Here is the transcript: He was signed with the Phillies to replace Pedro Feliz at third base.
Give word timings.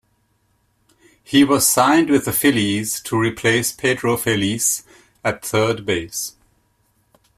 He 1.23 1.43
was 1.43 1.67
signed 1.67 2.09
with 2.09 2.25
the 2.25 2.31
Phillies 2.33 2.99
to 3.01 3.19
replace 3.19 3.71
Pedro 3.71 4.17
Feliz 4.17 4.81
at 5.23 5.45
third 5.45 5.85
base. 5.85 6.33